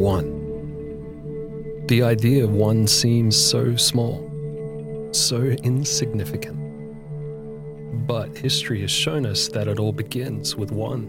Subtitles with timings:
[0.00, 1.84] One.
[1.88, 4.26] The idea of one seems so small,
[5.12, 6.56] so insignificant.
[8.06, 11.02] But history has shown us that it all begins with one.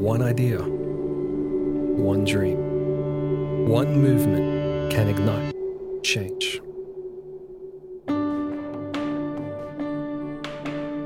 [0.00, 5.54] One idea, one dream, one movement can ignite
[6.02, 6.60] change.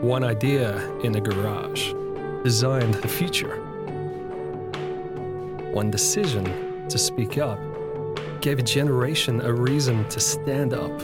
[0.00, 1.92] One idea in a garage
[2.44, 3.65] designed the future.
[5.76, 7.60] One decision to speak up
[8.40, 11.02] gave a generation a reason to stand up.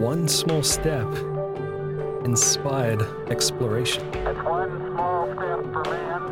[0.00, 1.06] One small step
[2.24, 4.10] inspired exploration.
[4.42, 6.22] one small step for man,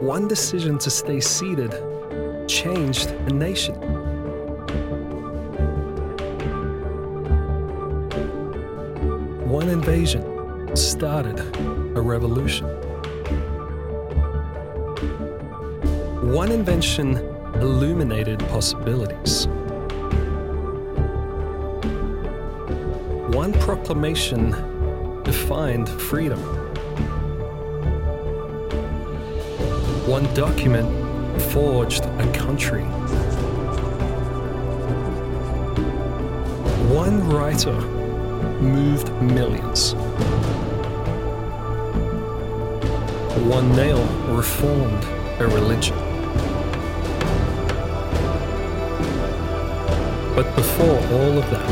[0.00, 1.72] One decision to stay seated
[2.46, 3.74] changed a nation.
[9.48, 10.22] One invasion
[10.76, 11.40] started
[11.96, 12.81] a revolution.
[16.22, 17.16] One invention
[17.56, 19.46] illuminated possibilities.
[23.34, 24.50] One proclamation
[25.24, 26.38] defined freedom.
[30.06, 30.88] One document
[31.52, 32.84] forged a country.
[36.94, 37.80] One writer
[38.60, 39.94] moved millions.
[43.48, 45.04] One nail reformed
[45.40, 45.96] a religion.
[50.36, 51.68] But before all of that,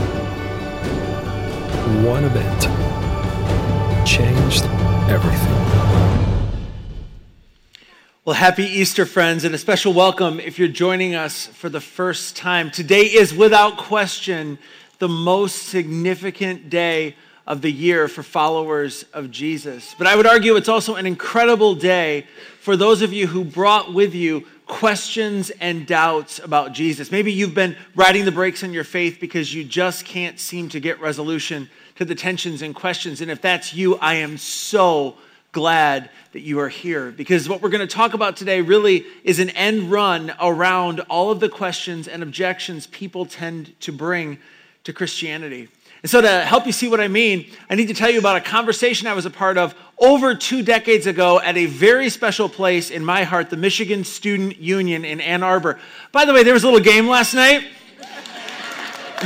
[2.05, 2.61] one event
[4.05, 4.65] changed
[5.09, 5.55] everything.
[8.25, 12.35] Well, happy Easter, friends, and a special welcome if you're joining us for the first
[12.35, 12.73] time.
[12.73, 14.59] Today is without question
[14.99, 17.15] the most significant day
[17.47, 19.95] of the year for followers of Jesus.
[19.99, 22.27] But I would argue it's also an incredible day
[22.61, 27.11] for those of you who brought with you questions and doubts about Jesus.
[27.11, 30.79] Maybe you've been riding the brakes on your faith because you just can't seem to
[30.79, 33.21] get resolution to the tensions and questions.
[33.21, 35.17] And if that's you, I am so
[35.53, 39.41] glad that you are here because what we're going to talk about today really is
[39.41, 44.39] an end run around all of the questions and objections people tend to bring
[44.85, 45.69] to Christianity.
[46.03, 48.37] And so, to help you see what I mean, I need to tell you about
[48.37, 52.49] a conversation I was a part of over two decades ago at a very special
[52.49, 55.79] place in my heart, the Michigan Student Union in Ann Arbor.
[56.11, 57.65] By the way, there was a little game last night.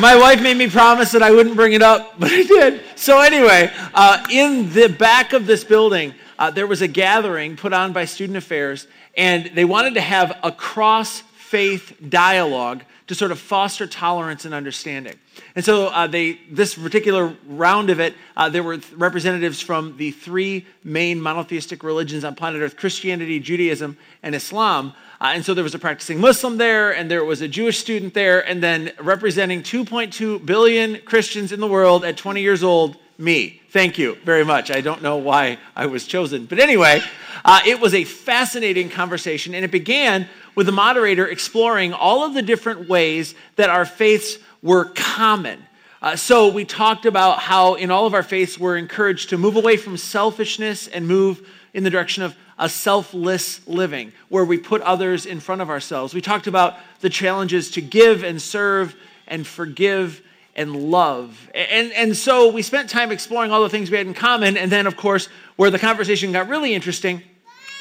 [0.01, 2.83] My wife made me promise that I wouldn't bring it up, but I did.
[2.97, 7.73] So, anyway, uh, in the back of this building, uh, there was a gathering put
[7.73, 13.31] on by Student Affairs, and they wanted to have a cross faith dialogue to sort
[13.31, 15.15] of foster tolerance and understanding.
[15.55, 20.11] And so, uh, they, this particular round of it, uh, there were representatives from the
[20.11, 24.95] three main monotheistic religions on planet Earth Christianity, Judaism, and Islam.
[25.21, 28.15] Uh, and so there was a practicing Muslim there, and there was a Jewish student
[28.15, 33.61] there, and then representing 2.2 billion Christians in the world at 20 years old, me.
[33.71, 34.71] Thank you very much.
[34.71, 36.47] I don't know why I was chosen.
[36.47, 37.01] But anyway,
[37.45, 42.35] uh, it was a fascinating conversation, and it began with the moderator exploring all of
[42.35, 45.63] the different ways that our faiths were common.
[46.03, 49.55] Uh, so we talked about how in all of our faiths we're encouraged to move
[49.55, 54.81] away from selfishness and move in the direction of a selfless living, where we put
[54.83, 56.15] others in front of ourselves.
[56.15, 60.23] We talked about the challenges to give and serve and forgive
[60.57, 61.51] and love.
[61.55, 64.57] And, and so we spent time exploring all the things we had in common.
[64.57, 67.23] And then, of course, where the conversation got really interesting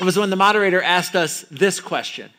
[0.04, 2.32] was when the moderator asked us this question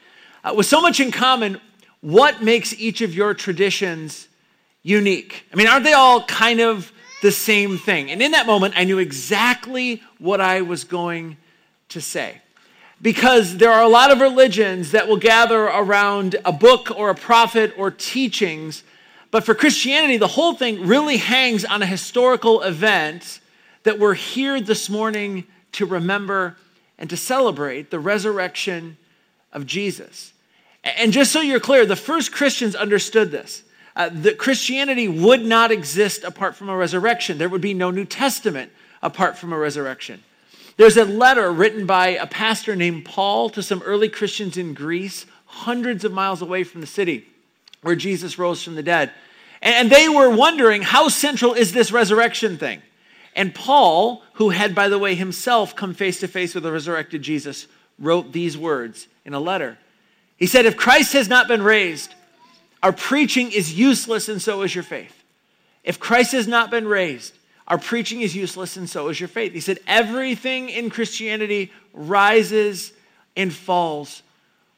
[0.42, 1.60] uh, With so much in common,
[2.00, 4.28] what makes each of your traditions
[4.84, 5.46] unique?
[5.52, 8.12] I mean, aren't they all kind of the same thing?
[8.12, 11.38] And in that moment, I knew exactly what I was going
[11.88, 12.40] to say.
[13.02, 17.14] Because there are a lot of religions that will gather around a book or a
[17.14, 18.84] prophet or teachings,
[19.32, 23.40] but for Christianity, the whole thing really hangs on a historical event
[23.82, 26.56] that we're here this morning to remember
[26.98, 28.96] and to celebrate the resurrection
[29.52, 30.32] of Jesus.
[30.84, 33.64] And just so you're clear, the first Christians understood this.
[33.96, 37.38] Uh, that Christianity would not exist apart from a resurrection.
[37.38, 40.22] There would be no New Testament apart from a resurrection.
[40.76, 45.26] There's a letter written by a pastor named Paul to some early Christians in Greece,
[45.46, 47.28] hundreds of miles away from the city
[47.82, 49.12] where Jesus rose from the dead.
[49.62, 52.82] And they were wondering how central is this resurrection thing?
[53.36, 57.22] And Paul, who had, by the way, himself come face to face with the resurrected
[57.22, 57.66] Jesus,
[57.98, 59.78] wrote these words in a letter.
[60.36, 62.14] He said, If Christ has not been raised,
[62.84, 65.24] our preaching is useless and so is your faith.
[65.84, 67.32] If Christ has not been raised,
[67.66, 69.54] Our preaching is useless, and so is your faith.
[69.54, 72.92] He said, Everything in Christianity rises
[73.36, 74.22] and falls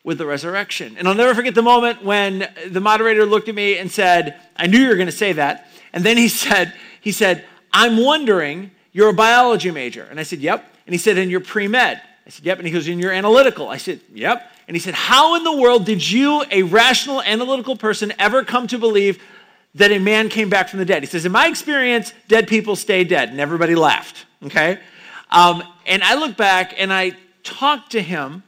[0.04, 0.94] with the resurrection.
[0.96, 4.68] And I'll never forget the moment when the moderator looked at me and said, I
[4.68, 5.68] knew you were going to say that.
[5.92, 10.06] And then he said, he said, I'm wondering, you're a biology major.
[10.08, 10.64] And I said, Yep.
[10.86, 12.00] And he said, And you're pre med.
[12.24, 12.58] I said, Yep.
[12.58, 13.68] And he goes, And you're analytical.
[13.68, 14.52] I said, Yep.
[14.68, 18.66] And he said, How in the world did you, a rational, analytical person, ever come
[18.68, 19.22] to believe
[19.74, 21.02] that a man came back from the dead?
[21.02, 23.28] He says, In my experience, dead people stay dead.
[23.28, 24.26] And everybody laughed.
[24.44, 24.78] Okay?
[25.30, 28.42] Um, and I look back and I talked to him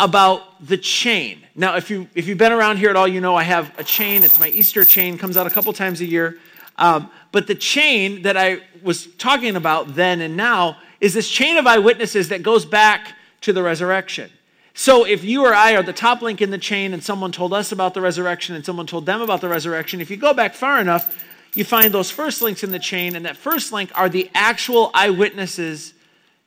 [0.00, 1.46] about the chain.
[1.54, 3.84] Now, if, you, if you've been around here at all, you know I have a
[3.84, 4.24] chain.
[4.24, 6.38] It's my Easter chain, comes out a couple times a year.
[6.76, 11.56] Um, but the chain that I was talking about then and now is this chain
[11.56, 14.30] of eyewitnesses that goes back to the resurrection.
[14.74, 17.52] So if you or I are the top link in the chain and someone told
[17.52, 20.54] us about the resurrection and someone told them about the resurrection, if you go back
[20.54, 21.24] far enough,
[21.54, 24.90] you find those first links in the chain, and that first link are the actual
[24.94, 25.92] eyewitnesses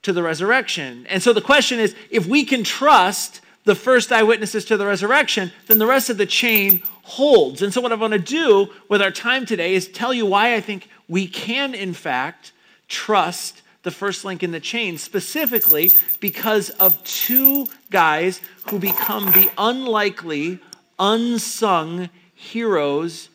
[0.02, 1.06] to the resurrection.
[1.10, 5.52] And so the question is if we can trust the first eyewitnesses to the resurrection,
[5.68, 7.62] then the rest of the chain holds.
[7.62, 10.56] And so, what I want to do with our time today is tell you why
[10.56, 12.52] I think we can, in fact,
[12.88, 19.50] trust the first link in the chain, specifically because of two guys who become the
[19.58, 20.60] unlikely,
[21.00, 23.30] unsung heroes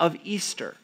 [0.00, 0.76] of Easter.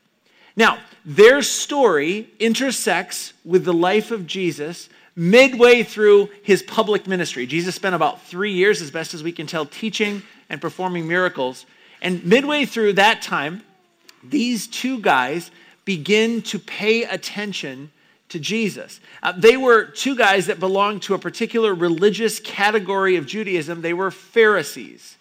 [0.57, 7.47] Now, their story intersects with the life of Jesus midway through his public ministry.
[7.47, 11.65] Jesus spent about three years, as best as we can tell, teaching and performing miracles.
[12.01, 13.63] And midway through that time,
[14.25, 15.51] these two guys
[15.85, 17.91] begin to pay attention
[18.33, 19.01] to Jesus.
[19.23, 23.81] Uh, they were two guys that belonged to a particular religious category of Judaism.
[23.81, 25.17] They were Pharisees.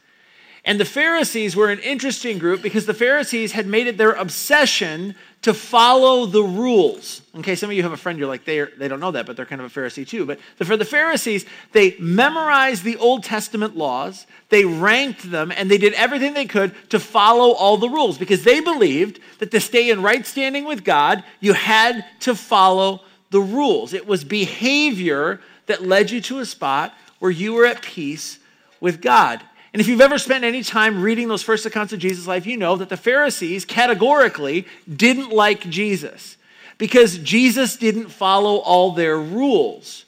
[0.64, 5.16] And the Pharisees were an interesting group because the Pharisees had made it their obsession
[5.42, 7.24] to follow the rules.
[7.38, 9.36] Okay, some of you have a friend, you're like, they, they don't know that, but
[9.36, 10.26] they're kind of a Pharisee too.
[10.26, 15.80] But for the Pharisees, they memorized the Old Testament laws, they ranked them, and they
[15.80, 19.90] did everything they could to follow all the rules because they believed that to stay
[19.90, 23.02] in right standing with God, you had to follow
[23.32, 23.94] the rules.
[23.94, 28.38] It was behavior that led you to a spot where you were at peace
[28.80, 29.42] with God.
[29.74, 32.58] And if you've ever spent any time reading those first accounts of Jesus' life, you
[32.58, 36.36] know that the Pharisees categorically didn't like Jesus
[36.78, 40.06] because Jesus didn't follow all their rules.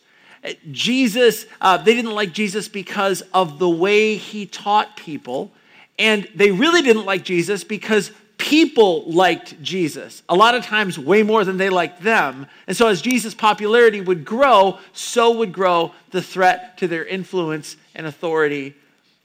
[0.72, 5.52] Jesus, uh, they didn't like Jesus because of the way he taught people.
[5.98, 11.24] And they really didn't like Jesus because people liked Jesus, a lot of times way
[11.24, 12.48] more than they liked them.
[12.68, 17.78] And so, as Jesus' popularity would grow, so would grow the threat to their influence
[17.96, 18.76] and authority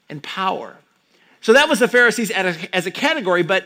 [0.09, 0.77] and power.
[1.41, 3.65] So that was the Pharisees as a category, but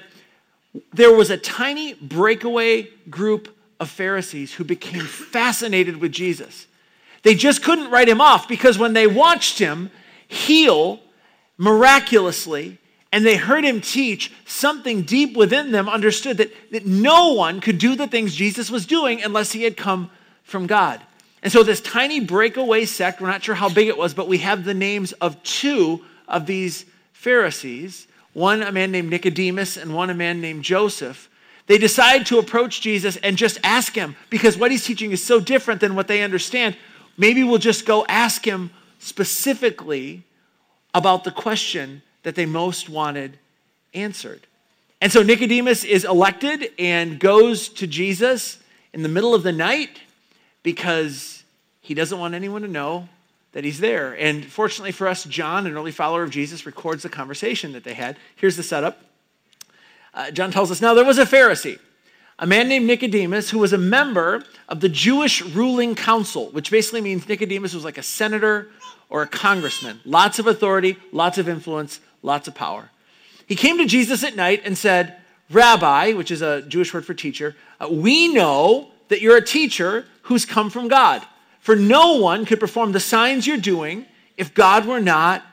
[0.94, 6.68] there was a tiny breakaway group of Pharisees who became fascinated with Jesus.
[7.24, 9.92] They just couldn't write him off because when they watched him
[10.28, 11.00] heal
[11.58, 12.78] miraculously
[13.12, 17.78] and they heard him teach, something deep within them understood that, that no one could
[17.78, 20.10] do the things Jesus was doing unless he had come
[20.44, 21.00] from God.
[21.44, 24.40] And so, this tiny breakaway sect, we're not sure how big it was, but we
[24.40, 30.10] have the names of two of these Pharisees, one a man named Nicodemus and one
[30.10, 31.30] a man named Joseph,
[31.68, 35.40] they decide to approach Jesus and just ask him because what he's teaching is so
[35.40, 36.76] different than what they understand.
[37.18, 40.24] Maybe we'll just go ask him specifically
[40.94, 43.38] about the question that they most wanted
[43.94, 44.42] answered.
[45.02, 48.60] And so Nicodemus is elected and goes to Jesus
[48.94, 50.02] in the middle of the night
[50.64, 51.44] because
[51.82, 53.08] he doesn't want anyone to know
[53.54, 54.14] that he's there.
[54.14, 57.94] And fortunately for us, John, an early follower of Jesus, records the conversation that they
[57.94, 58.18] had.
[58.36, 59.02] Here's the setup.
[60.14, 61.80] Uh, John tells us now there was a Pharisee,
[62.38, 67.02] a man named Nicodemus, who was a member of the Jewish ruling council, which basically
[67.02, 68.70] means Nicodemus was like a senator
[69.10, 70.02] or a congressman.
[70.06, 72.90] Lots of authority, lots of influence, lots of power.
[73.48, 75.18] He came to Jesus at night and said,
[75.50, 80.06] Rabbi, which is a Jewish word for teacher, uh, we know that you're a teacher
[80.24, 81.24] who's come from God.
[81.64, 84.06] For no one could perform the signs you're doing
[84.36, 85.46] if God were not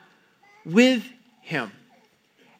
[0.65, 1.05] with
[1.41, 1.71] him.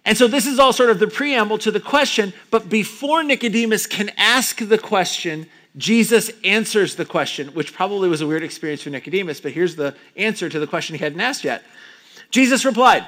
[0.05, 3.87] And so this is all sort of the preamble to the question, but before Nicodemus
[3.87, 8.89] can ask the question, Jesus answers the question, which probably was a weird experience for
[8.89, 11.61] Nicodemus, but here's the answer to the question he hadn't asked yet.
[12.29, 13.05] Jesus replied,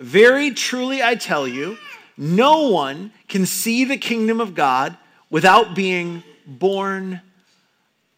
[0.00, 1.78] Very truly I tell you,
[2.16, 4.96] no one can see the kingdom of God
[5.30, 7.20] without being born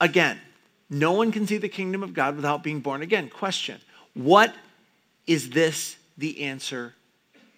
[0.00, 0.40] again.
[0.88, 3.28] No one can see the kingdom of God without being born again.
[3.28, 3.80] Question
[4.14, 4.54] What
[5.26, 6.94] is this the answer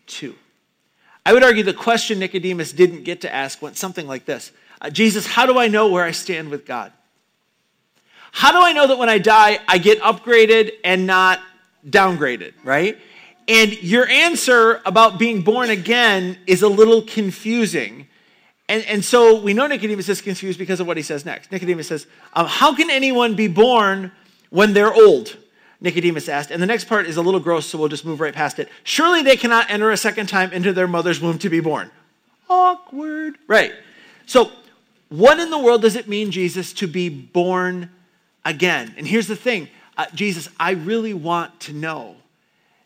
[0.07, 0.35] to?
[1.27, 4.91] I would argue the question Nicodemus didn't get to ask went something like this uh,
[4.91, 6.93] Jesus, how do I know where I stand with God?
[8.33, 11.41] How do I know that when I die, I get upgraded and not
[11.89, 12.99] downgraded, right?
[13.49, 18.08] And your answer about being born again is a little confusing.
[18.69, 21.51] And, and so we know Nicodemus is confused because of what he says next.
[21.51, 24.13] Nicodemus says, um, How can anyone be born
[24.51, 25.37] when they're old?
[25.81, 26.51] Nicodemus asked.
[26.51, 28.69] And the next part is a little gross, so we'll just move right past it.
[28.83, 31.91] Surely they cannot enter a second time into their mother's womb to be born.
[32.51, 33.39] Awkward.
[33.47, 33.73] Right.
[34.27, 34.51] So,
[35.09, 37.91] what in the world does it mean, Jesus, to be born
[38.45, 38.95] again?
[38.99, 42.17] And here's the thing uh, Jesus, I really want to know.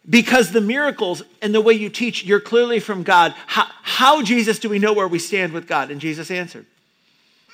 [0.09, 3.35] Because the miracles and the way you teach, you're clearly from God.
[3.47, 5.91] How, how, Jesus, do we know where we stand with God?
[5.91, 6.67] And Jesus answered.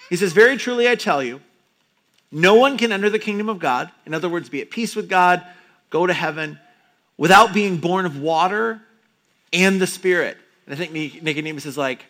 [0.09, 1.41] He says, Very truly, I tell you,
[2.33, 5.09] no one can enter the kingdom of God, in other words, be at peace with
[5.09, 5.45] God,
[5.91, 6.59] go to heaven,
[7.17, 8.81] without being born of water
[9.53, 10.37] and the Spirit.
[10.67, 12.07] And I think Nicodemus is like,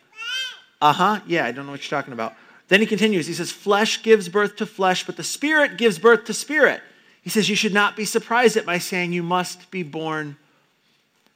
[0.80, 2.34] uh huh, yeah, I don't know what you're talking about.
[2.68, 3.26] Then he continues.
[3.26, 6.82] He says, Flesh gives birth to flesh, but the Spirit gives birth to spirit.
[7.28, 10.38] He says, You should not be surprised at my saying, You must be born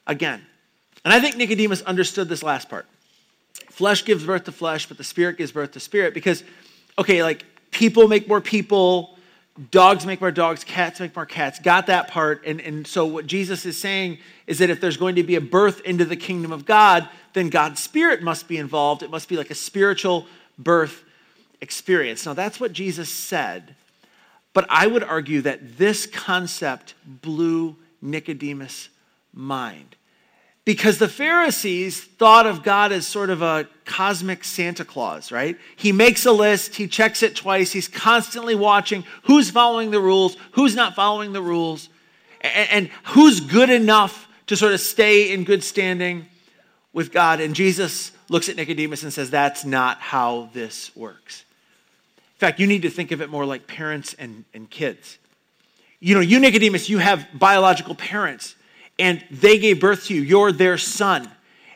[0.07, 0.41] again.
[1.05, 2.87] And I think Nicodemus understood this last part.
[3.69, 6.15] Flesh gives birth to flesh, but the Spirit gives birth to spirit.
[6.15, 6.45] Because,
[6.99, 9.19] okay, like people make more people,
[9.71, 11.59] dogs make more dogs, cats make more cats.
[11.59, 12.43] Got that part.
[12.47, 15.43] And, and so what Jesus is saying is that if there's going to be a
[15.43, 19.03] birth into the kingdom of God, then God's Spirit must be involved.
[19.03, 20.27] It must be like a spiritual
[20.59, 21.05] birth
[21.61, 22.25] experience.
[22.25, 23.75] Now, that's what Jesus said.
[24.53, 28.89] But I would argue that this concept blew Nicodemus'
[29.33, 29.97] mind.
[30.65, 35.59] Because the Pharisees thought of God as sort of a cosmic Santa Claus, right?
[35.75, 40.37] He makes a list, he checks it twice, he's constantly watching who's following the rules,
[40.53, 41.89] who's not following the rules,
[42.41, 46.27] and, and who's good enough to sort of stay in good standing
[46.93, 47.41] with God.
[47.41, 51.45] And Jesus looks at Nicodemus and says, That's not how this works.
[52.43, 55.17] Fact, you need to think of it more like parents and, and kids.
[56.01, 58.57] You know, you, Nicodemus, you have biological parents
[58.99, 60.23] and they gave birth to you.
[60.23, 61.31] You're their son.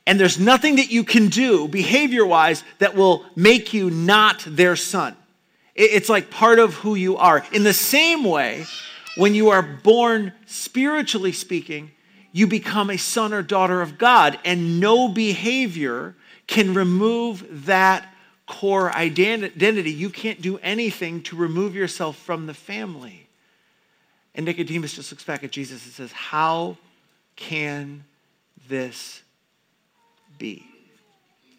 [0.09, 4.75] And there's nothing that you can do behavior wise that will make you not their
[4.75, 5.15] son.
[5.77, 7.47] It's like part of who you are.
[7.53, 8.65] In the same way,
[9.17, 11.93] when you are born spiritually speaking,
[12.33, 16.17] you become a son or daughter of God, and no behavior
[16.49, 18.13] can remove that
[18.47, 19.91] core identity.
[19.91, 23.27] You can't do anything to remove yourself from the family.
[24.35, 26.77] And Nicodemus just looks back at Jesus and says, How
[27.35, 28.05] can
[28.69, 29.23] this
[30.39, 30.65] be?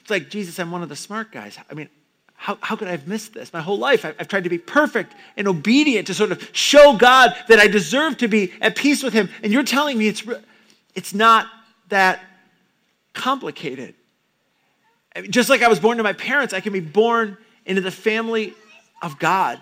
[0.01, 1.57] It's like, Jesus, I'm one of the smart guys.
[1.69, 1.89] I mean,
[2.35, 3.51] how, how could I have missed this?
[3.51, 6.95] My whole life, I've, I've, tried to be perfect and obedient to sort of show
[6.95, 9.27] God that I deserve to be at peace with Him.
[9.41, 10.23] And you're telling me it's,
[10.93, 11.47] it's not
[11.89, 12.21] that
[13.13, 13.95] complicated.
[15.29, 18.53] Just like I was born to my parents, I can be born into the family
[19.01, 19.59] of God.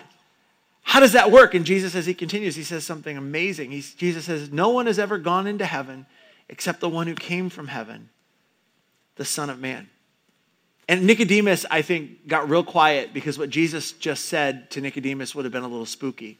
[0.82, 1.54] How does that work?
[1.54, 3.72] And Jesus, as he continues, he says something amazing.
[3.72, 6.06] He's, Jesus says, No one has ever gone into heaven
[6.48, 8.08] except the one who came from heaven,
[9.16, 9.88] the Son of Man.
[10.88, 15.44] And Nicodemus, I think, got real quiet because what Jesus just said to Nicodemus would
[15.44, 16.38] have been a little spooky.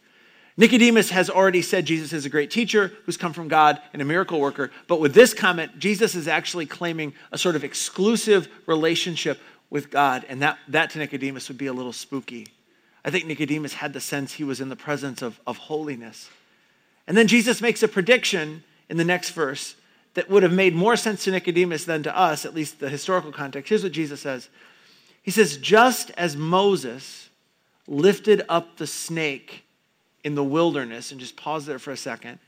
[0.59, 4.07] Nicodemus has already said Jesus is a great teacher who's come from God and a
[4.07, 4.71] miracle worker.
[4.89, 10.25] But with this comment, Jesus is actually claiming a sort of exclusive relationship with God.
[10.29, 12.47] And that, that to Nicodemus would be a little spooky.
[13.05, 16.31] I think Nicodemus had the sense he was in the presence of, of holiness.
[17.07, 19.77] And then Jesus makes a prediction in the next verse
[20.15, 23.31] that would have made more sense to Nicodemus than to us, at least the historical
[23.31, 23.69] context.
[23.69, 24.49] Here's what Jesus says
[25.23, 27.29] He says, Just as Moses
[27.87, 29.66] lifted up the snake
[30.27, 32.41] in the wilderness, and just pause there for a second,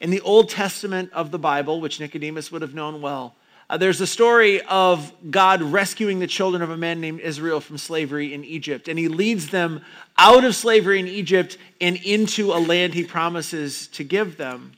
[0.00, 3.36] in the Old Testament of the Bible, which Nicodemus would have known well,
[3.68, 7.78] uh, there's a story of God rescuing the children of a man named Israel from
[7.78, 9.84] slavery in Egypt, and he leads them
[10.18, 14.72] out of slavery in Egypt and into a land he promises to give them.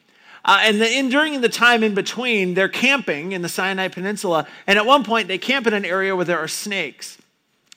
[0.44, 4.46] Uh, and the, in, during the time in between, they're camping in the Sinai Peninsula,
[4.66, 7.16] and at one point they camp in an area where there are snakes.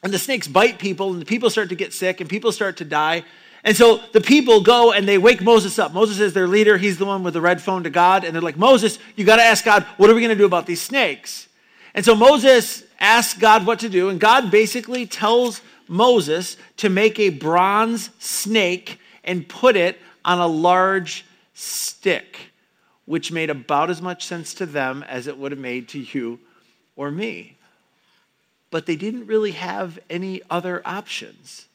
[0.04, 2.76] And the snakes bite people, and the people start to get sick, and people start
[2.78, 3.24] to die.
[3.66, 5.92] And so the people go and they wake Moses up.
[5.92, 6.78] Moses is their leader.
[6.78, 8.24] He's the one with the red phone to God.
[8.24, 10.46] And they're like, Moses, you got to ask God, what are we going to do
[10.46, 11.50] about these snakes?
[11.96, 14.10] And so Moses asks God what to do.
[14.10, 20.48] And God basically tells Moses to make a bronze snake and put it on a
[20.48, 22.52] large stick,
[23.06, 26.40] which made about as much sense to them as it would have made to you
[26.96, 27.58] or me.
[28.70, 31.66] But they didn't really have any other options.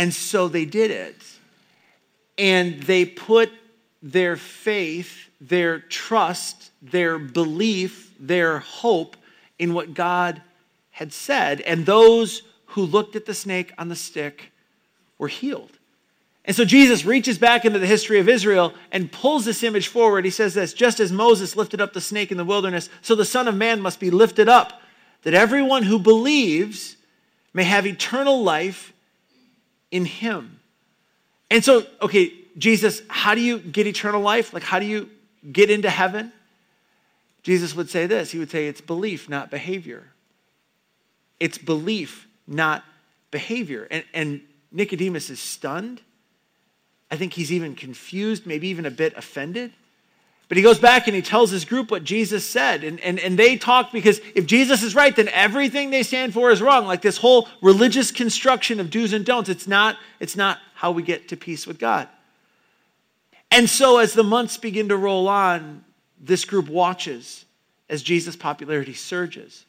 [0.00, 1.22] And so they did it.
[2.38, 3.50] And they put
[4.02, 9.18] their faith, their trust, their belief, their hope
[9.58, 10.40] in what God
[10.90, 11.60] had said.
[11.60, 14.52] And those who looked at the snake on the stick
[15.18, 15.72] were healed.
[16.46, 20.24] And so Jesus reaches back into the history of Israel and pulls this image forward.
[20.24, 23.26] He says this just as Moses lifted up the snake in the wilderness, so the
[23.26, 24.80] Son of Man must be lifted up,
[25.24, 26.96] that everyone who believes
[27.52, 28.94] may have eternal life
[29.90, 30.60] in him.
[31.50, 34.52] And so, okay, Jesus, how do you get eternal life?
[34.52, 35.10] Like, how do you
[35.50, 36.32] get into heaven?
[37.42, 40.04] Jesus would say this He would say, it's belief, not behavior.
[41.38, 42.84] It's belief, not
[43.30, 43.88] behavior.
[43.90, 46.02] And, and Nicodemus is stunned.
[47.10, 49.72] I think he's even confused, maybe even a bit offended.
[50.50, 52.82] But he goes back and he tells his group what Jesus said.
[52.82, 56.50] And, and, and they talk because if Jesus is right, then everything they stand for
[56.50, 56.86] is wrong.
[56.86, 61.04] Like this whole religious construction of do's and don'ts, it's not, it's not how we
[61.04, 62.08] get to peace with God.
[63.52, 65.84] And so as the months begin to roll on,
[66.20, 67.44] this group watches
[67.88, 69.64] as Jesus' popularity surges.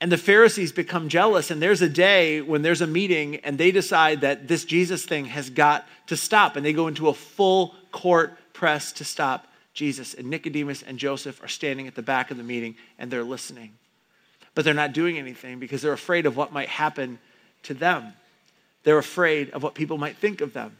[0.00, 3.72] And the Pharisees become jealous, and there's a day when there's a meeting and they
[3.72, 7.74] decide that this Jesus thing has got to stop, and they go into a full
[7.90, 10.14] court press to stop Jesus.
[10.14, 13.72] And Nicodemus and Joseph are standing at the back of the meeting and they're listening.
[14.54, 17.18] But they're not doing anything because they're afraid of what might happen
[17.64, 18.12] to them.
[18.84, 20.76] They're afraid of what people might think of them.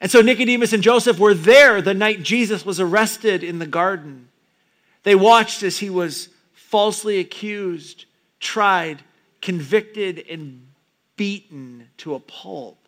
[0.00, 4.28] And so Nicodemus and Joseph were there the night Jesus was arrested in the garden.
[5.02, 8.06] They watched as he was falsely accused
[8.44, 9.02] tried,
[9.40, 10.66] convicted, and
[11.16, 12.78] beaten to a pulp.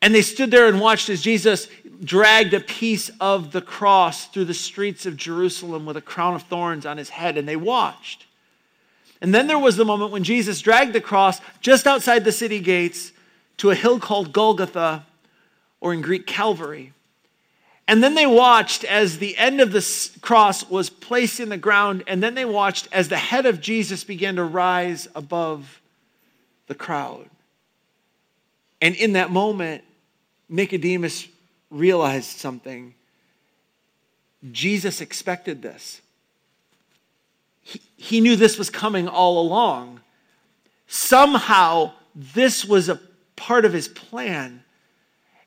[0.00, 1.68] And they stood there and watched as Jesus
[2.04, 6.42] dragged a piece of the cross through the streets of Jerusalem with a crown of
[6.42, 8.26] thorns on his head, and they watched.
[9.20, 12.60] And then there was the moment when Jesus dragged the cross just outside the city
[12.60, 13.12] gates
[13.58, 15.06] to a hill called Golgotha,
[15.80, 16.92] or in Greek, Calvary.
[17.88, 22.02] And then they watched as the end of the cross was placed in the ground,
[22.06, 25.80] and then they watched as the head of Jesus began to rise above
[26.66, 27.30] the crowd.
[28.82, 29.84] And in that moment,
[30.48, 31.28] Nicodemus
[31.78, 32.94] realized something.
[34.52, 36.00] Jesus expected this.
[37.62, 40.00] He, he knew this was coming all along.
[40.86, 43.00] Somehow, this was a
[43.34, 44.62] part of his plan.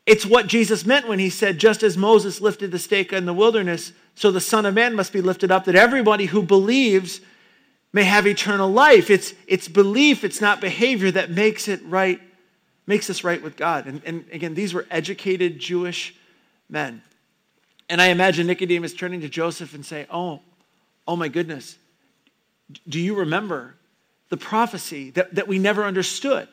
[0.05, 3.33] It's what Jesus meant when he said, just as Moses lifted the stake in the
[3.33, 7.21] wilderness, so the Son of Man must be lifted up, that everybody who believes
[7.93, 9.09] may have eternal life.
[9.09, 12.19] It's, it's belief, it's not behavior that makes it right,
[12.85, 13.85] makes us right with God.
[13.87, 16.15] And, and again, these were educated Jewish
[16.69, 17.01] men.
[17.89, 20.41] And I imagine Nicodemus turning to Joseph and say, Oh,
[21.07, 21.77] oh my goodness,
[22.87, 23.75] do you remember
[24.29, 26.47] the prophecy that, that we never understood?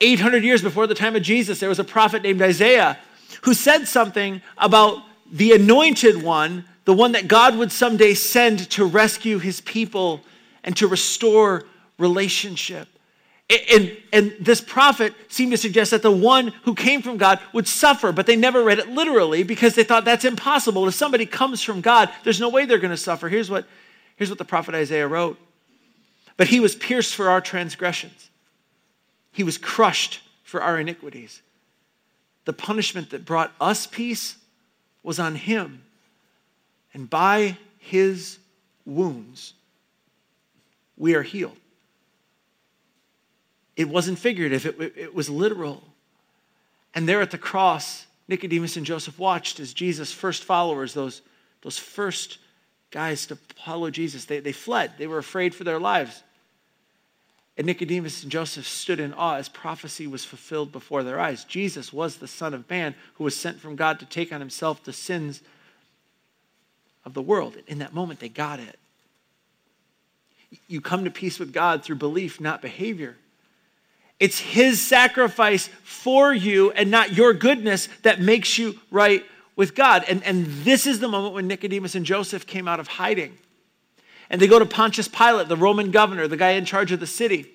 [0.00, 2.98] 800 years before the time of Jesus, there was a prophet named Isaiah
[3.42, 8.84] who said something about the anointed one, the one that God would someday send to
[8.84, 10.20] rescue his people
[10.62, 11.64] and to restore
[11.98, 12.88] relationship.
[13.50, 17.68] And, and this prophet seemed to suggest that the one who came from God would
[17.68, 20.88] suffer, but they never read it literally because they thought that's impossible.
[20.88, 23.28] If somebody comes from God, there's no way they're going to suffer.
[23.28, 23.66] Here's what,
[24.16, 25.38] here's what the prophet Isaiah wrote
[26.38, 28.30] But he was pierced for our transgressions,
[29.32, 31.42] he was crushed for our iniquities.
[32.46, 34.36] The punishment that brought us peace
[35.02, 35.82] was on him.
[36.92, 38.38] And by his
[38.84, 39.54] wounds,
[40.96, 41.56] we are healed.
[43.76, 45.82] It wasn't figurative, it, it was literal.
[46.94, 51.22] And there at the cross, Nicodemus and Joseph watched as Jesus' first followers, those,
[51.62, 52.38] those first
[52.90, 54.92] guys to follow Jesus, they, they fled.
[54.98, 56.22] They were afraid for their lives.
[57.56, 61.44] And Nicodemus and Joseph stood in awe as prophecy was fulfilled before their eyes.
[61.44, 64.82] Jesus was the Son of Man who was sent from God to take on himself
[64.82, 65.42] the sins
[67.04, 67.56] of the world.
[67.66, 68.78] In that moment, they got it.
[70.68, 73.16] You come to peace with God through belief, not behavior.
[74.20, 79.24] It's his sacrifice for you and not your goodness that makes you right
[79.56, 80.04] with God.
[80.08, 83.38] And, and this is the moment when Nicodemus and Joseph came out of hiding.
[84.30, 87.06] And they go to Pontius Pilate, the Roman governor, the guy in charge of the
[87.06, 87.46] city,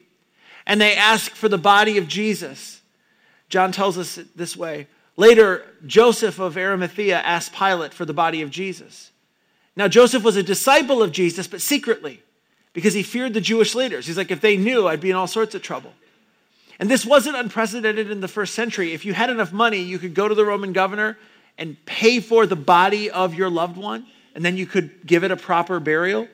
[0.65, 2.81] and they ask for the body of Jesus.
[3.49, 4.87] John tells us this way.
[5.17, 9.11] Later, Joseph of Arimathea asked Pilate for the body of Jesus.
[9.75, 12.21] Now, Joseph was a disciple of Jesus, but secretly,
[12.73, 14.05] because he feared the Jewish leaders.
[14.05, 15.93] He's like, if they knew, I'd be in all sorts of trouble.
[16.79, 18.93] And this wasn't unprecedented in the first century.
[18.93, 21.17] If you had enough money, you could go to the Roman governor
[21.57, 25.31] and pay for the body of your loved one, and then you could give it
[25.31, 26.27] a proper burial.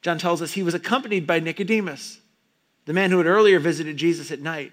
[0.00, 2.18] John tells us he was accompanied by Nicodemus,
[2.86, 4.72] the man who had earlier visited Jesus at night.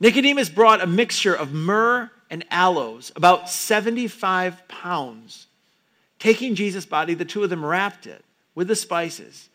[0.00, 5.46] Nicodemus brought a mixture of myrrh and aloes, about 75 pounds.
[6.18, 9.48] Taking Jesus' body, the two of them wrapped it with the spices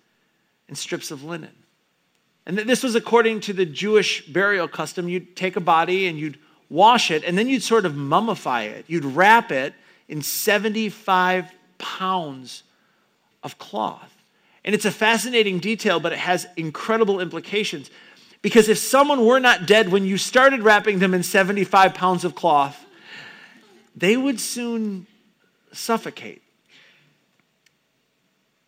[0.67, 1.62] and strips of linen.
[2.45, 5.07] And this was according to the Jewish burial custom.
[5.07, 6.37] You'd take a body and you'd
[6.69, 8.85] wash it, and then you'd sort of mummify it.
[8.87, 9.73] You'd wrap it
[10.07, 12.63] in 75 pounds
[13.43, 14.13] of cloth.
[14.65, 17.89] And it's a fascinating detail, but it has incredible implications.
[18.41, 22.35] Because if someone were not dead when you started wrapping them in 75 pounds of
[22.35, 22.85] cloth,
[23.95, 25.07] they would soon
[25.71, 26.41] suffocate.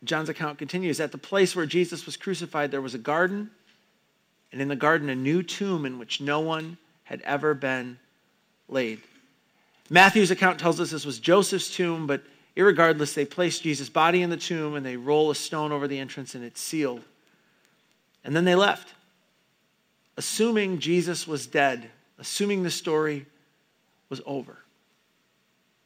[0.04, 3.50] John's account continues At the place where Jesus was crucified, there was a garden,
[4.56, 8.00] and in the garden, a new tomb in which no one had ever been
[8.70, 9.02] laid.
[9.90, 12.24] Matthew's account tells us this was Joseph's tomb, but
[12.56, 16.00] irregardless, they place Jesus' body in the tomb and they roll a stone over the
[16.00, 17.02] entrance and it's sealed.
[18.24, 18.94] And then they left,
[20.16, 23.26] assuming Jesus was dead, assuming the story
[24.08, 24.60] was over.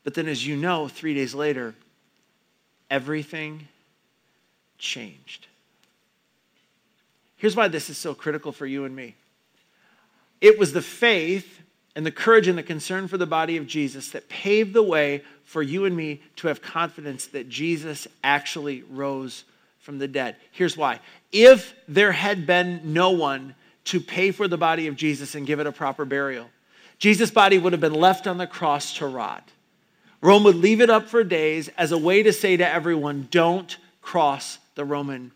[0.03, 1.73] But then, as you know, three days later,
[2.91, 3.67] everything
[4.77, 5.47] changed.
[7.39, 9.15] Here's why this is so critical for you and me
[10.41, 11.62] it was the faith
[11.95, 15.23] and the courage and the concern for the body of Jesus that paved the way
[15.43, 19.43] for you and me to have confidence that Jesus actually rose
[19.80, 20.36] from the dead.
[20.52, 20.99] Here's why.
[21.32, 25.60] If there had been no one to pay for the body of Jesus and give
[25.60, 26.49] it a proper burial,
[26.99, 29.49] Jesus' body would have been left on the cross to rot.
[30.21, 33.78] Rome would leave it up for days as a way to say to everyone, don't
[34.02, 35.32] cross the Roman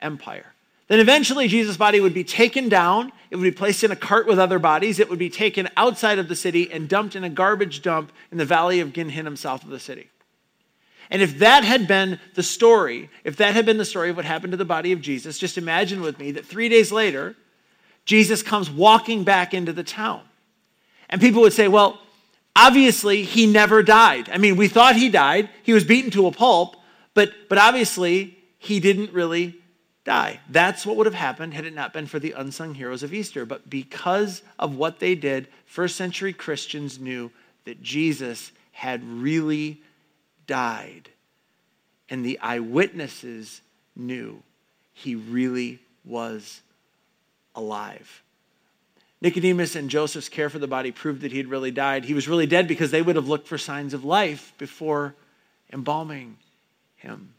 [0.00, 0.53] Empire.
[0.88, 3.10] Then eventually, Jesus' body would be taken down.
[3.30, 5.00] It would be placed in a cart with other bodies.
[5.00, 8.38] It would be taken outside of the city and dumped in a garbage dump in
[8.38, 10.10] the valley of Gin south of the city.
[11.10, 14.24] And if that had been the story, if that had been the story of what
[14.24, 17.34] happened to the body of Jesus, just imagine with me that three days later,
[18.04, 20.22] Jesus comes walking back into the town.
[21.08, 22.00] And people would say, well,
[22.56, 24.28] obviously he never died.
[24.30, 26.76] I mean, we thought he died, he was beaten to a pulp,
[27.14, 29.56] but, but obviously he didn't really
[30.04, 30.40] die.
[30.48, 33.46] That's what would have happened had it not been for the unsung heroes of Easter.
[33.46, 37.30] But because of what they did, first century Christians knew
[37.64, 39.80] that Jesus had really
[40.46, 41.08] died.
[42.10, 43.62] And the eyewitnesses
[43.96, 44.42] knew
[44.92, 46.60] he really was
[47.54, 48.22] alive.
[49.22, 52.04] Nicodemus and Joseph's care for the body proved that he had really died.
[52.04, 55.14] He was really dead because they would have looked for signs of life before
[55.72, 56.36] embalming
[56.96, 57.32] him.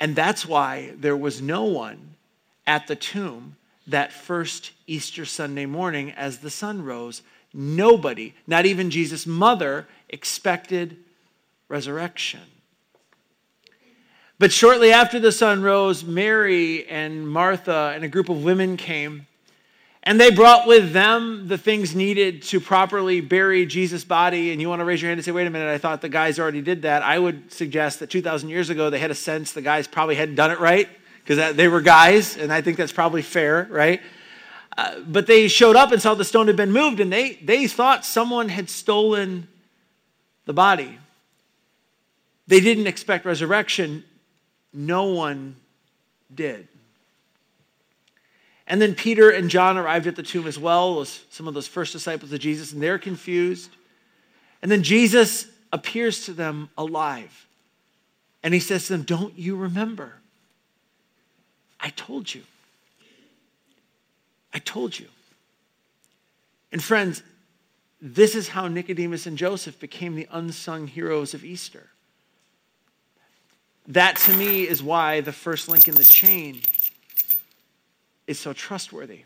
[0.00, 2.14] And that's why there was no one
[2.66, 7.22] at the tomb that first Easter Sunday morning as the sun rose.
[7.52, 10.96] Nobody, not even Jesus' mother, expected
[11.68, 12.40] resurrection.
[14.38, 19.26] But shortly after the sun rose, Mary and Martha and a group of women came
[20.06, 24.52] and they brought with them the things needed to properly bury Jesus' body.
[24.52, 26.10] And you want to raise your hand and say, wait a minute, I thought the
[26.10, 27.02] guys already did that.
[27.02, 30.34] I would suggest that 2,000 years ago, they had a sense the guys probably hadn't
[30.34, 30.88] done it right
[31.24, 32.36] because they were guys.
[32.36, 34.02] And I think that's probably fair, right?
[34.76, 37.66] Uh, but they showed up and saw the stone had been moved, and they, they
[37.66, 39.48] thought someone had stolen
[40.44, 40.98] the body.
[42.46, 44.04] They didn't expect resurrection.
[44.72, 45.56] No one
[46.34, 46.68] did.
[48.66, 51.68] And then Peter and John arrived at the tomb as well, as some of those
[51.68, 53.70] first disciples of Jesus, and they're confused.
[54.62, 57.46] And then Jesus appears to them alive.
[58.42, 60.14] And he says to them, Don't you remember?
[61.80, 62.42] I told you.
[64.54, 65.08] I told you.
[66.72, 67.22] And friends,
[68.00, 71.88] this is how Nicodemus and Joseph became the unsung heroes of Easter.
[73.86, 76.62] That to me is why the first link in the chain
[78.26, 79.24] is so trustworthy.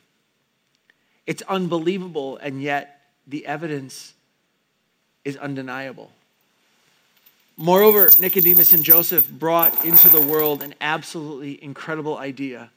[1.26, 4.14] It's unbelievable, and yet the evidence
[5.24, 6.10] is undeniable.
[7.56, 12.70] Moreover, Nicodemus and Joseph brought into the world an absolutely incredible idea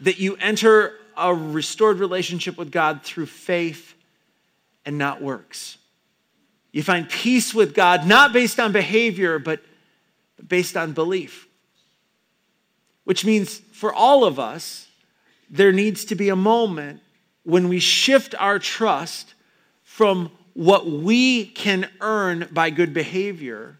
[0.00, 3.94] that you enter a restored relationship with God through faith
[4.86, 5.78] and not works.
[6.72, 9.60] You find peace with God not based on behavior, but
[10.46, 11.46] based on belief.
[13.04, 14.88] Which means for all of us,
[15.52, 17.00] there needs to be a moment
[17.44, 19.34] when we shift our trust
[19.84, 23.78] from what we can earn by good behavior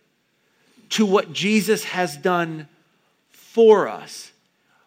[0.90, 2.68] to what Jesus has done
[3.30, 4.32] for us.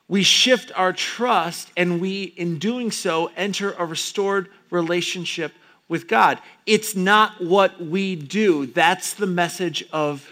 [0.08, 5.52] We shift our trust, and we, in doing so, enter a restored relationship
[5.88, 6.40] with God.
[6.68, 10.30] It's not what we do, that's the message of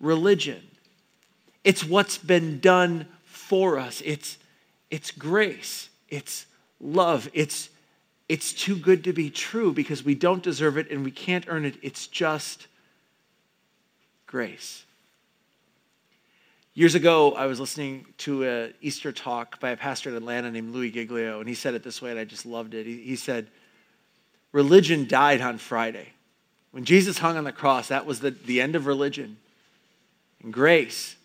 [0.00, 0.60] religion.
[1.62, 4.02] It's what's been done for us.
[4.04, 4.38] It's
[4.90, 6.46] it's grace, it's
[6.80, 7.70] love, it's,
[8.28, 11.64] it's too good to be true because we don't deserve it and we can't earn
[11.64, 11.76] it.
[11.82, 12.66] It's just
[14.26, 14.84] grace.
[16.74, 20.74] Years ago, I was listening to an Easter talk by a pastor in Atlanta named
[20.74, 22.84] Louis Giglio, and he said it this way, and I just loved it.
[22.84, 23.48] He, he said,
[24.52, 26.08] Religion died on Friday.
[26.72, 29.38] When Jesus hung on the cross, that was the, the end of religion.
[30.42, 31.16] And grace,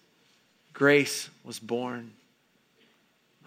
[0.73, 2.13] grace was born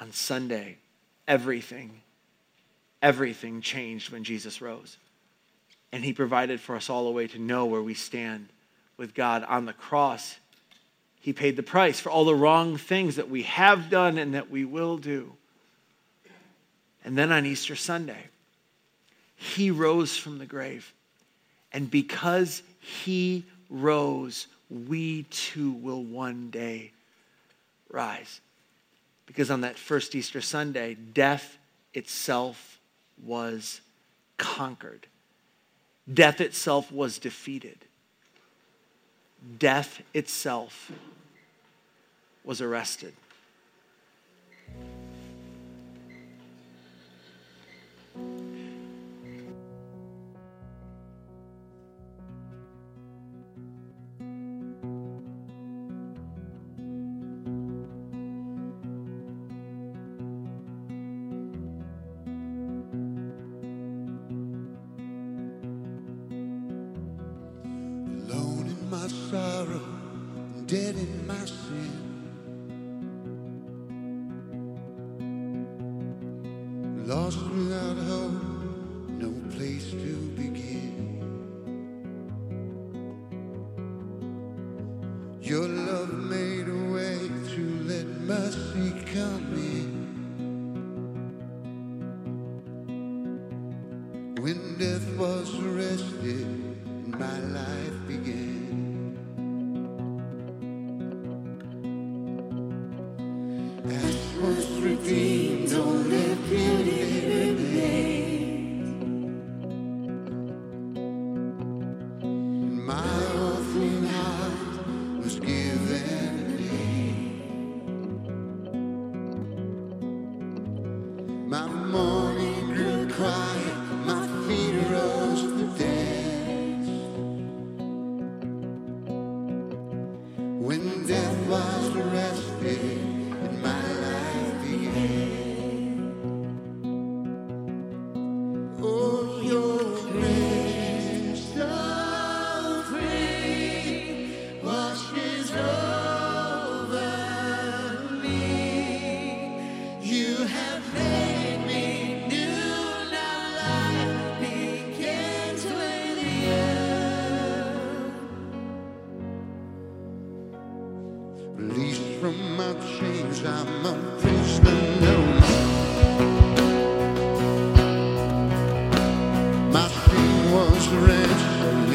[0.01, 0.79] on Sunday.
[1.27, 2.03] Everything,
[3.01, 4.97] everything changed when Jesus rose.
[5.93, 8.49] And he provided for us all a way to know where we stand
[8.97, 10.37] with God on the cross.
[11.21, 14.51] He paid the price for all the wrong things that we have done and that
[14.51, 15.33] we will do.
[17.05, 18.29] And then on Easter Sunday,
[19.37, 20.93] he rose from the grave.
[21.73, 26.93] And because he rose, we too will one day
[27.91, 28.41] rise.
[29.35, 31.59] Because on that first Easter Sunday, death
[31.93, 32.79] itself
[33.21, 33.81] was
[34.39, 35.09] conquered,
[36.13, 37.79] death itself was defeated,
[39.59, 40.93] death itself
[42.45, 43.13] was arrested.
[112.87, 113.14] My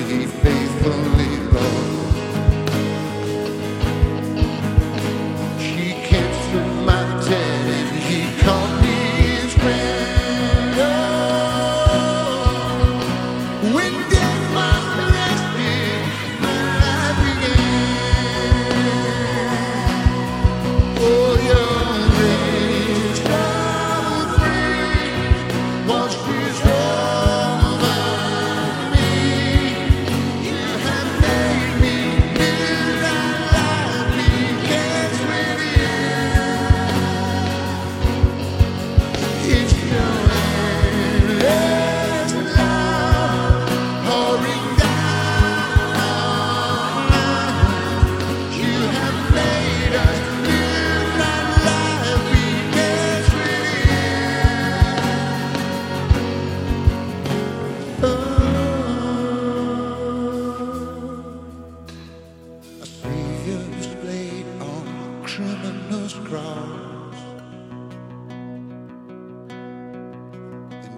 [0.09, 0.58] ransomed,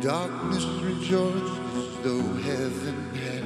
[0.02, 3.41] darkness rejoices, though heaven had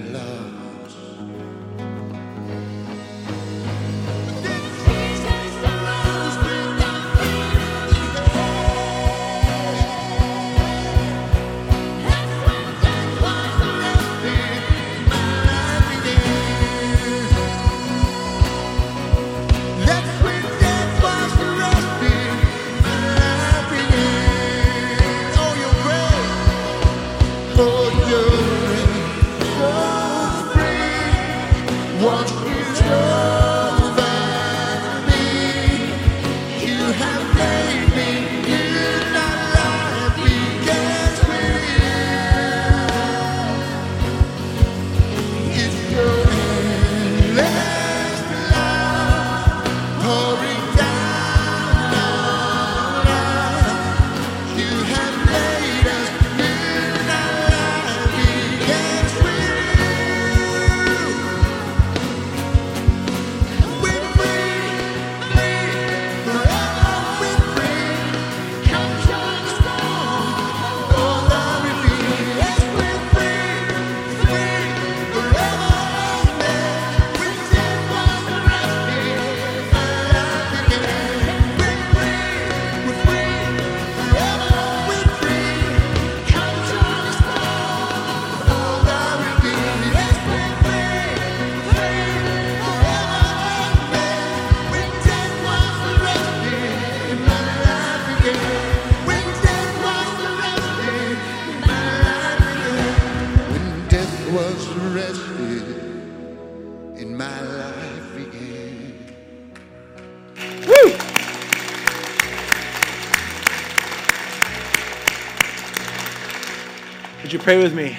[117.26, 117.98] Would you pray with me?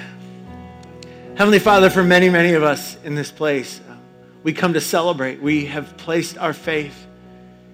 [1.35, 3.97] Heavenly Father, for many, many of us in this place, uh,
[4.45, 5.43] we come to celebrate.
[5.43, 7.09] We have placed our faith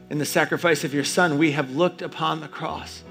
[0.09, 1.37] in the sacrifice of your Son.
[1.37, 3.03] We have looked upon the cross.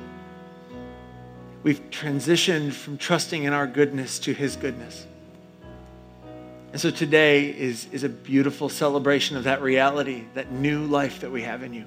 [1.61, 5.05] We've transitioned from trusting in our goodness to his goodness.
[6.71, 11.29] And so today is, is a beautiful celebration of that reality, that new life that
[11.29, 11.85] we have in you.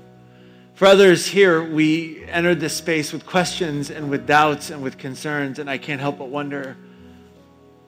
[0.75, 5.61] For others here, we entered this space with questions and with doubts and with concerns,
[5.61, 6.77] and I can't help but wonder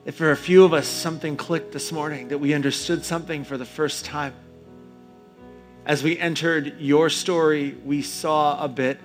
[0.05, 3.57] if for a few of us something clicked this morning, that we understood something for
[3.57, 4.33] the first time.
[5.85, 9.01] As we entered your story, we saw a bit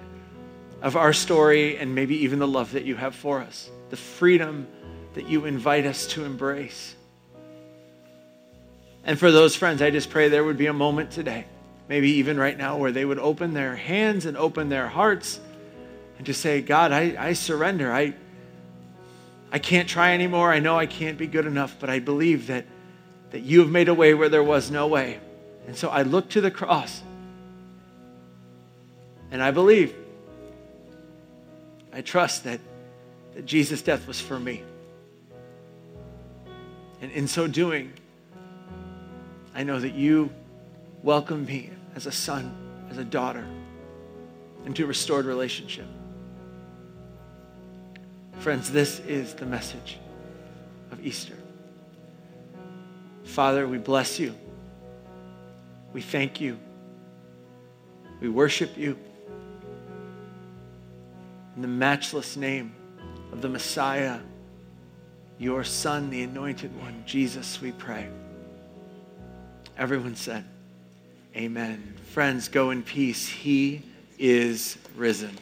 [0.80, 4.68] of our story and maybe even the love that you have for us, the freedom
[5.14, 6.94] that you invite us to embrace.
[9.02, 11.46] And for those friends, I just pray there would be a moment today
[11.88, 15.40] maybe even right now, where they would open their hands and open their hearts
[16.16, 17.92] and just say, God, I, I surrender.
[17.92, 18.14] I,
[19.50, 20.52] I can't try anymore.
[20.52, 22.64] I know I can't be good enough, but I believe that,
[23.30, 25.20] that you have made a way where there was no way.
[25.66, 27.02] And so I look to the cross
[29.32, 29.94] and I believe,
[31.92, 32.60] I trust that,
[33.34, 34.62] that Jesus' death was for me.
[37.00, 37.92] And in so doing,
[39.54, 40.30] I know that you
[41.02, 42.54] welcome me as a son,
[42.90, 43.44] as a daughter,
[44.64, 45.86] into restored relationship.
[48.38, 49.98] Friends, this is the message
[50.92, 51.36] of Easter.
[53.24, 54.34] Father, we bless you.
[55.92, 56.58] We thank you.
[58.20, 58.96] We worship you.
[61.56, 62.74] In the matchless name
[63.32, 64.18] of the Messiah,
[65.38, 68.08] your Son, the Anointed One, Jesus, we pray.
[69.76, 70.44] Everyone said,
[71.34, 71.94] Amen.
[72.10, 73.26] Friends, go in peace.
[73.26, 73.82] He
[74.18, 75.38] is risen.